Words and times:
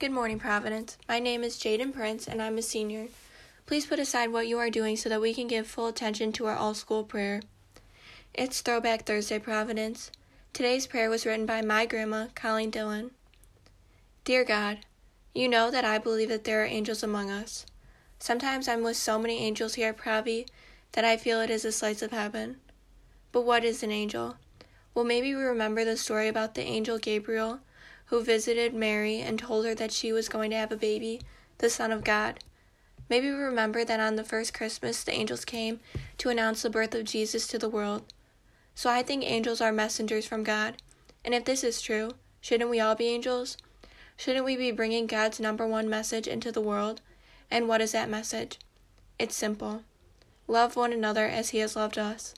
Good 0.00 0.12
morning, 0.12 0.38
Providence. 0.38 0.96
My 1.08 1.18
name 1.18 1.42
is 1.42 1.56
Jaden 1.56 1.92
Prince, 1.92 2.28
and 2.28 2.40
I'm 2.40 2.56
a 2.56 2.62
senior. 2.62 3.08
Please 3.66 3.84
put 3.84 3.98
aside 3.98 4.30
what 4.30 4.46
you 4.46 4.56
are 4.56 4.70
doing 4.70 4.96
so 4.96 5.08
that 5.08 5.20
we 5.20 5.34
can 5.34 5.48
give 5.48 5.66
full 5.66 5.88
attention 5.88 6.30
to 6.34 6.46
our 6.46 6.54
all 6.54 6.72
school 6.74 7.02
prayer. 7.02 7.42
It's 8.32 8.60
Throwback 8.60 9.06
Thursday, 9.06 9.40
Providence. 9.40 10.12
Today's 10.52 10.86
prayer 10.86 11.10
was 11.10 11.26
written 11.26 11.46
by 11.46 11.62
my 11.62 11.84
grandma, 11.84 12.28
Colleen 12.36 12.70
Dillon. 12.70 13.10
Dear 14.22 14.44
God, 14.44 14.78
you 15.34 15.48
know 15.48 15.68
that 15.68 15.84
I 15.84 15.98
believe 15.98 16.28
that 16.28 16.44
there 16.44 16.62
are 16.62 16.66
angels 16.66 17.02
among 17.02 17.32
us. 17.32 17.66
Sometimes 18.20 18.68
I'm 18.68 18.84
with 18.84 18.96
so 18.96 19.18
many 19.18 19.38
angels 19.38 19.74
here 19.74 19.88
at 19.88 19.98
Pravi 19.98 20.46
that 20.92 21.04
I 21.04 21.16
feel 21.16 21.40
it 21.40 21.50
is 21.50 21.64
a 21.64 21.72
slice 21.72 22.02
of 22.02 22.12
heaven. 22.12 22.58
But 23.32 23.40
what 23.40 23.64
is 23.64 23.82
an 23.82 23.90
angel? 23.90 24.36
Well, 24.94 25.04
maybe 25.04 25.34
we 25.34 25.42
remember 25.42 25.84
the 25.84 25.96
story 25.96 26.28
about 26.28 26.54
the 26.54 26.62
angel 26.62 26.98
Gabriel 26.98 27.58
who 28.08 28.22
visited 28.22 28.74
Mary 28.74 29.20
and 29.20 29.38
told 29.38 29.64
her 29.64 29.74
that 29.74 29.92
she 29.92 30.12
was 30.12 30.28
going 30.28 30.50
to 30.50 30.56
have 30.56 30.72
a 30.72 30.76
baby, 30.76 31.20
the 31.58 31.70
Son 31.70 31.92
of 31.92 32.04
God. 32.04 32.40
Maybe 33.08 33.30
we 33.30 33.36
remember 33.36 33.84
that 33.84 34.00
on 34.00 34.16
the 34.16 34.24
first 34.24 34.52
Christmas 34.52 35.02
the 35.02 35.12
angels 35.12 35.44
came 35.44 35.80
to 36.18 36.28
announce 36.28 36.62
the 36.62 36.70
birth 36.70 36.94
of 36.94 37.04
Jesus 37.04 37.46
to 37.48 37.58
the 37.58 37.68
world. 37.68 38.02
So 38.74 38.90
I 38.90 39.02
think 39.02 39.24
angels 39.24 39.60
are 39.60 39.72
messengers 39.72 40.26
from 40.26 40.42
God. 40.42 40.82
And 41.24 41.34
if 41.34 41.44
this 41.44 41.64
is 41.64 41.82
true, 41.82 42.12
shouldn't 42.40 42.70
we 42.70 42.80
all 42.80 42.94
be 42.94 43.08
angels? 43.08 43.56
Shouldn't 44.16 44.44
we 44.44 44.56
be 44.56 44.72
bringing 44.72 45.06
God's 45.06 45.40
number 45.40 45.66
one 45.66 45.88
message 45.88 46.26
into 46.26 46.50
the 46.50 46.60
world? 46.60 47.00
And 47.50 47.68
what 47.68 47.80
is 47.80 47.92
that 47.92 48.10
message? 48.10 48.58
It's 49.18 49.34
simple 49.34 49.82
love 50.46 50.76
one 50.76 50.92
another 50.94 51.26
as 51.26 51.50
He 51.50 51.58
has 51.58 51.76
loved 51.76 51.98
us. 51.98 52.34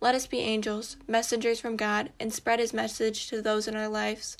Let 0.00 0.14
us 0.14 0.26
be 0.26 0.40
angels, 0.40 0.96
messengers 1.06 1.58
from 1.58 1.76
God, 1.76 2.10
and 2.20 2.32
spread 2.32 2.58
His 2.58 2.74
message 2.74 3.28
to 3.28 3.40
those 3.40 3.66
in 3.66 3.76
our 3.76 3.88
lives. 3.88 4.36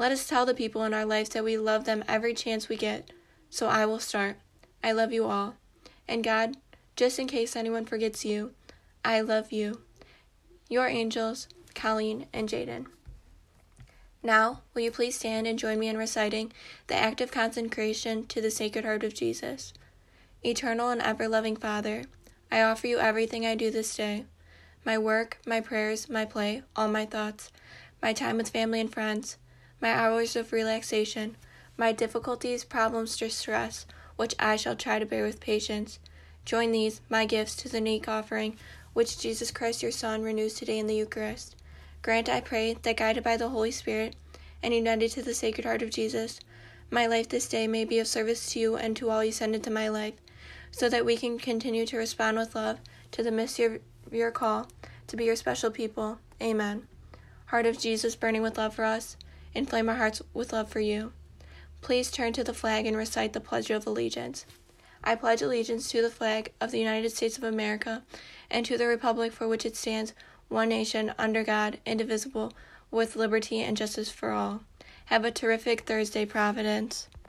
Let 0.00 0.12
us 0.12 0.26
tell 0.26 0.46
the 0.46 0.54
people 0.54 0.82
in 0.84 0.94
our 0.94 1.04
lives 1.04 1.28
that 1.30 1.44
we 1.44 1.58
love 1.58 1.84
them 1.84 2.02
every 2.08 2.32
chance 2.32 2.70
we 2.70 2.76
get. 2.78 3.10
So 3.50 3.68
I 3.68 3.84
will 3.84 3.98
start. 3.98 4.38
I 4.82 4.92
love 4.92 5.12
you 5.12 5.26
all. 5.26 5.56
And 6.08 6.24
God, 6.24 6.56
just 6.96 7.18
in 7.18 7.26
case 7.26 7.54
anyone 7.54 7.84
forgets 7.84 8.24
you, 8.24 8.52
I 9.04 9.20
love 9.20 9.52
you. 9.52 9.82
Your 10.70 10.86
angels, 10.86 11.48
Colleen 11.74 12.24
and 12.32 12.48
Jaden. 12.48 12.86
Now, 14.22 14.62
will 14.72 14.80
you 14.80 14.90
please 14.90 15.16
stand 15.16 15.46
and 15.46 15.58
join 15.58 15.78
me 15.78 15.88
in 15.88 15.98
reciting 15.98 16.50
the 16.86 16.96
act 16.96 17.20
of 17.20 17.30
consecration 17.30 18.26
to 18.28 18.40
the 18.40 18.50
Sacred 18.50 18.86
Heart 18.86 19.04
of 19.04 19.12
Jesus? 19.12 19.74
Eternal 20.42 20.88
and 20.88 21.02
ever 21.02 21.28
loving 21.28 21.56
Father, 21.56 22.04
I 22.50 22.62
offer 22.62 22.86
you 22.86 22.98
everything 22.98 23.44
I 23.44 23.54
do 23.54 23.70
this 23.70 23.94
day 23.94 24.24
my 24.82 24.96
work, 24.96 25.40
my 25.46 25.60
prayers, 25.60 26.08
my 26.08 26.24
play, 26.24 26.62
all 26.74 26.88
my 26.88 27.04
thoughts, 27.04 27.52
my 28.00 28.14
time 28.14 28.38
with 28.38 28.48
family 28.48 28.80
and 28.80 28.90
friends 28.90 29.36
my 29.80 29.90
hours 29.90 30.36
of 30.36 30.52
relaxation, 30.52 31.36
my 31.76 31.92
difficulties, 31.92 32.64
problems, 32.64 33.16
distress, 33.16 33.86
which 34.16 34.34
I 34.38 34.56
shall 34.56 34.76
try 34.76 34.98
to 34.98 35.06
bear 35.06 35.24
with 35.24 35.40
patience. 35.40 35.98
Join 36.44 36.72
these, 36.72 37.00
my 37.08 37.24
gifts, 37.24 37.54
to 37.56 37.68
the 37.68 37.78
unique 37.78 38.08
offering 38.08 38.56
which 38.92 39.18
Jesus 39.18 39.50
Christ 39.50 39.82
your 39.82 39.92
Son 39.92 40.22
renews 40.22 40.54
today 40.54 40.78
in 40.78 40.86
the 40.86 40.94
Eucharist. 40.94 41.56
Grant, 42.02 42.28
I 42.28 42.40
pray, 42.40 42.76
that 42.82 42.96
guided 42.96 43.22
by 43.22 43.36
the 43.36 43.50
Holy 43.50 43.70
Spirit 43.70 44.16
and 44.62 44.74
united 44.74 45.10
to 45.12 45.22
the 45.22 45.34
Sacred 45.34 45.64
Heart 45.64 45.82
of 45.82 45.90
Jesus, 45.90 46.40
my 46.90 47.06
life 47.06 47.28
this 47.28 47.48
day 47.48 47.66
may 47.66 47.84
be 47.84 47.98
of 47.98 48.06
service 48.06 48.50
to 48.52 48.58
you 48.58 48.76
and 48.76 48.96
to 48.96 49.10
all 49.10 49.24
you 49.24 49.32
send 49.32 49.54
into 49.54 49.70
my 49.70 49.88
life, 49.88 50.14
so 50.72 50.88
that 50.88 51.04
we 51.04 51.16
can 51.16 51.38
continue 51.38 51.86
to 51.86 51.96
respond 51.96 52.36
with 52.36 52.54
love 52.54 52.78
to 53.12 53.22
the 53.22 53.30
mystery 53.30 53.80
of 54.06 54.12
your 54.12 54.30
call 54.30 54.68
to 55.06 55.16
be 55.16 55.24
your 55.24 55.36
special 55.36 55.70
people. 55.70 56.18
Amen. 56.42 56.86
Heart 57.46 57.66
of 57.66 57.78
Jesus, 57.78 58.16
burning 58.16 58.42
with 58.42 58.58
love 58.58 58.74
for 58.74 58.84
us, 58.84 59.16
inflame 59.54 59.88
our 59.88 59.96
hearts 59.96 60.22
with 60.32 60.52
love 60.52 60.68
for 60.68 60.80
you. 60.80 61.12
Please 61.80 62.10
turn 62.10 62.32
to 62.34 62.44
the 62.44 62.54
flag 62.54 62.86
and 62.86 62.96
recite 62.96 63.32
the 63.32 63.40
Pledge 63.40 63.70
of 63.70 63.86
Allegiance. 63.86 64.46
I 65.02 65.14
pledge 65.14 65.40
allegiance 65.40 65.90
to 65.90 66.02
the 66.02 66.10
flag 66.10 66.52
of 66.60 66.70
the 66.70 66.78
United 66.78 67.10
States 67.10 67.38
of 67.38 67.44
America 67.44 68.02
and 68.50 68.66
to 68.66 68.76
the 68.76 68.86
republic 68.86 69.32
for 69.32 69.48
which 69.48 69.64
it 69.64 69.76
stands, 69.76 70.12
one 70.48 70.68
nation, 70.68 71.14
under 71.18 71.42
God, 71.42 71.78
indivisible, 71.86 72.52
with 72.90 73.16
liberty 73.16 73.60
and 73.60 73.76
justice 73.76 74.10
for 74.10 74.30
all. 74.30 74.62
Have 75.06 75.24
a 75.24 75.30
terrific 75.30 75.82
Thursday, 75.82 76.24
Providence. 76.24 77.08